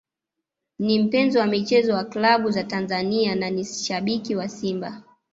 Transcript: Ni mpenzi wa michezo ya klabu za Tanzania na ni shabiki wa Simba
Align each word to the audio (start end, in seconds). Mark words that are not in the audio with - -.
Ni 0.79 0.99
mpenzi 1.03 1.37
wa 1.37 1.45
michezo 1.45 1.91
ya 1.91 2.03
klabu 2.03 2.51
za 2.51 2.63
Tanzania 2.63 3.35
na 3.35 3.49
ni 3.49 3.65
shabiki 3.65 4.35
wa 4.35 4.49
Simba 4.49 5.01